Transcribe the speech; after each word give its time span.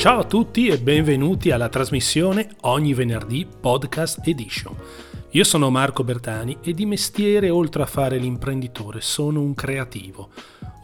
Ciao 0.00 0.20
a 0.20 0.24
tutti 0.24 0.66
e 0.68 0.78
benvenuti 0.78 1.50
alla 1.50 1.68
trasmissione 1.68 2.48
Ogni 2.62 2.94
venerdì 2.94 3.46
Podcast 3.46 4.26
Edition. 4.26 4.74
Io 5.32 5.44
sono 5.44 5.68
Marco 5.68 6.04
Bertani 6.04 6.56
e 6.62 6.72
di 6.72 6.86
mestiere, 6.86 7.50
oltre 7.50 7.82
a 7.82 7.86
fare 7.86 8.16
l'imprenditore, 8.16 9.02
sono 9.02 9.42
un 9.42 9.52
creativo, 9.52 10.30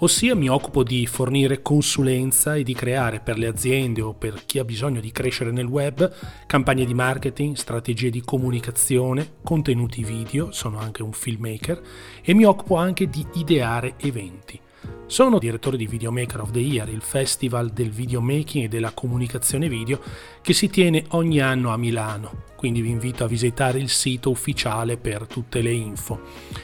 ossia 0.00 0.34
mi 0.34 0.50
occupo 0.50 0.82
di 0.82 1.06
fornire 1.06 1.62
consulenza 1.62 2.56
e 2.56 2.62
di 2.62 2.74
creare 2.74 3.20
per 3.20 3.38
le 3.38 3.46
aziende 3.46 4.02
o 4.02 4.12
per 4.12 4.42
chi 4.44 4.58
ha 4.58 4.64
bisogno 4.64 5.00
di 5.00 5.12
crescere 5.12 5.50
nel 5.50 5.64
web 5.64 6.12
campagne 6.44 6.84
di 6.84 6.92
marketing, 6.92 7.56
strategie 7.56 8.10
di 8.10 8.20
comunicazione, 8.20 9.36
contenuti 9.42 10.04
video, 10.04 10.52
sono 10.52 10.78
anche 10.78 11.02
un 11.02 11.12
filmmaker 11.12 11.82
e 12.22 12.34
mi 12.34 12.44
occupo 12.44 12.76
anche 12.76 13.08
di 13.08 13.24
ideare 13.32 13.94
eventi. 13.96 14.60
Sono 15.08 15.38
direttore 15.38 15.76
di 15.76 15.86
Videomaker 15.86 16.40
of 16.40 16.50
the 16.50 16.58
Year, 16.58 16.88
il 16.88 17.00
festival 17.00 17.70
del 17.70 17.90
videomaking 17.90 18.64
e 18.64 18.68
della 18.68 18.90
comunicazione 18.90 19.68
video 19.68 20.00
che 20.42 20.52
si 20.52 20.68
tiene 20.68 21.04
ogni 21.10 21.40
anno 21.40 21.72
a 21.72 21.76
Milano, 21.76 22.42
quindi 22.56 22.80
vi 22.80 22.90
invito 22.90 23.22
a 23.22 23.28
visitare 23.28 23.78
il 23.78 23.88
sito 23.88 24.30
ufficiale 24.30 24.96
per 24.96 25.28
tutte 25.28 25.62
le 25.62 25.70
info. 25.70 26.20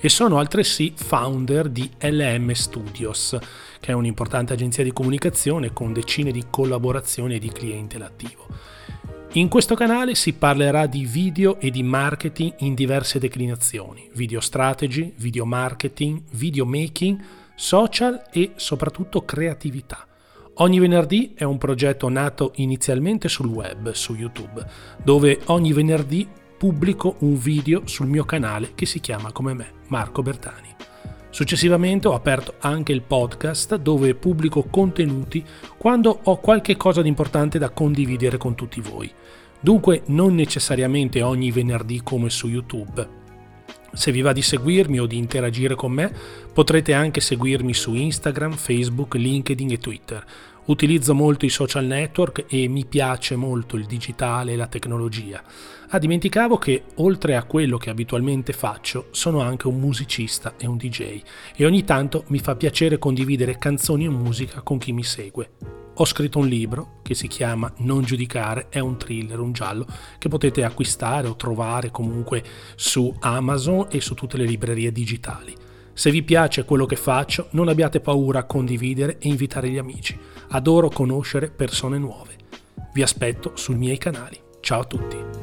E 0.00 0.08
sono 0.08 0.38
altresì 0.38 0.92
founder 0.96 1.68
di 1.68 1.88
LM 2.00 2.50
Studios, 2.50 3.38
che 3.78 3.92
è 3.92 3.94
un'importante 3.94 4.52
agenzia 4.52 4.82
di 4.82 4.92
comunicazione 4.92 5.72
con 5.72 5.92
decine 5.92 6.32
di 6.32 6.46
collaborazioni 6.50 7.36
e 7.36 7.38
di 7.38 7.52
clientela 7.52 8.06
attivo. 8.06 8.48
In 9.34 9.48
questo 9.48 9.76
canale 9.76 10.16
si 10.16 10.32
parlerà 10.32 10.86
di 10.86 11.04
video 11.04 11.60
e 11.60 11.70
di 11.70 11.84
marketing 11.84 12.54
in 12.58 12.74
diverse 12.74 13.20
declinazioni, 13.20 14.10
video 14.12 14.40
strategy, 14.40 15.12
video 15.16 15.44
marketing, 15.44 16.20
video 16.32 16.64
making, 16.64 17.20
social 17.54 18.22
e 18.30 18.52
soprattutto 18.56 19.24
creatività. 19.24 20.06
Ogni 20.58 20.78
venerdì 20.78 21.32
è 21.34 21.42
un 21.42 21.58
progetto 21.58 22.08
nato 22.08 22.52
inizialmente 22.56 23.28
sul 23.28 23.46
web, 23.46 23.90
su 23.92 24.14
YouTube, 24.14 24.64
dove 25.02 25.40
ogni 25.46 25.72
venerdì 25.72 26.28
pubblico 26.56 27.16
un 27.20 27.36
video 27.36 27.82
sul 27.86 28.06
mio 28.06 28.24
canale 28.24 28.72
che 28.74 28.86
si 28.86 29.00
chiama 29.00 29.32
come 29.32 29.52
me, 29.52 29.72
Marco 29.88 30.22
Bertani. 30.22 30.74
Successivamente 31.30 32.06
ho 32.06 32.14
aperto 32.14 32.54
anche 32.60 32.92
il 32.92 33.02
podcast 33.02 33.74
dove 33.74 34.14
pubblico 34.14 34.62
contenuti 34.70 35.44
quando 35.76 36.20
ho 36.22 36.38
qualche 36.38 36.76
cosa 36.76 37.02
di 37.02 37.08
importante 37.08 37.58
da 37.58 37.70
condividere 37.70 38.36
con 38.36 38.54
tutti 38.54 38.80
voi. 38.80 39.12
Dunque 39.60 40.02
non 40.06 40.36
necessariamente 40.36 41.22
ogni 41.22 41.50
venerdì 41.50 42.02
come 42.04 42.30
su 42.30 42.46
YouTube, 42.46 43.22
se 43.94 44.12
vi 44.12 44.20
va 44.20 44.32
di 44.32 44.42
seguirmi 44.42 45.00
o 45.00 45.06
di 45.06 45.16
interagire 45.16 45.74
con 45.74 45.92
me, 45.92 46.12
potrete 46.52 46.92
anche 46.92 47.20
seguirmi 47.20 47.72
su 47.72 47.94
Instagram, 47.94 48.52
Facebook, 48.52 49.14
LinkedIn 49.14 49.72
e 49.72 49.78
Twitter. 49.78 50.24
Utilizzo 50.66 51.14
molto 51.14 51.44
i 51.44 51.50
social 51.50 51.84
network 51.84 52.46
e 52.48 52.68
mi 52.68 52.86
piace 52.86 53.36
molto 53.36 53.76
il 53.76 53.84
digitale 53.84 54.52
e 54.52 54.56
la 54.56 54.66
tecnologia. 54.66 55.42
Ah, 55.90 55.98
dimenticavo 55.98 56.56
che 56.56 56.84
oltre 56.96 57.36
a 57.36 57.44
quello 57.44 57.76
che 57.76 57.90
abitualmente 57.90 58.52
faccio, 58.52 59.08
sono 59.10 59.40
anche 59.40 59.68
un 59.68 59.78
musicista 59.78 60.54
e 60.56 60.66
un 60.66 60.76
DJ 60.76 61.20
e 61.54 61.66
ogni 61.66 61.84
tanto 61.84 62.24
mi 62.28 62.38
fa 62.38 62.56
piacere 62.56 62.98
condividere 62.98 63.58
canzoni 63.58 64.06
e 64.06 64.08
musica 64.08 64.62
con 64.62 64.78
chi 64.78 64.92
mi 64.92 65.04
segue 65.04 65.83
ho 65.94 66.04
scritto 66.04 66.38
un 66.38 66.46
libro 66.46 67.00
che 67.02 67.14
si 67.14 67.28
chiama 67.28 67.72
Non 67.78 68.02
giudicare, 68.02 68.66
è 68.68 68.80
un 68.80 68.96
thriller, 68.96 69.38
un 69.38 69.52
giallo 69.52 69.86
che 70.18 70.28
potete 70.28 70.64
acquistare 70.64 71.28
o 71.28 71.36
trovare 71.36 71.90
comunque 71.90 72.42
su 72.74 73.14
Amazon 73.20 73.86
e 73.90 74.00
su 74.00 74.14
tutte 74.14 74.36
le 74.36 74.44
librerie 74.44 74.90
digitali. 74.90 75.54
Se 75.92 76.10
vi 76.10 76.22
piace 76.24 76.64
quello 76.64 76.86
che 76.86 76.96
faccio, 76.96 77.48
non 77.50 77.68
abbiate 77.68 78.00
paura 78.00 78.40
a 78.40 78.44
condividere 78.44 79.18
e 79.18 79.28
invitare 79.28 79.68
gli 79.68 79.78
amici. 79.78 80.18
Adoro 80.48 80.88
conoscere 80.88 81.50
persone 81.50 81.98
nuove. 81.98 82.36
Vi 82.92 83.02
aspetto 83.02 83.52
sui 83.54 83.76
miei 83.76 83.98
canali. 83.98 84.40
Ciao 84.60 84.80
a 84.80 84.84
tutti. 84.84 85.33